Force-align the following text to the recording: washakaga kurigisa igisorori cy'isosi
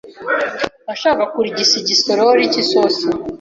washakaga 0.87 1.25
kurigisa 1.33 1.73
igisorori 1.81 2.51
cy'isosi 2.51 3.05